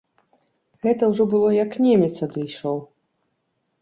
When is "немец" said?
1.89-2.11